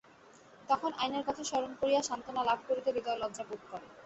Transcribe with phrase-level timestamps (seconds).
[0.69, 3.87] তখন আইনের কথা স্মরণ করিয়া সান্ত্বনা লাভ করিতে হৃদয় লজ্জা বোধ করে।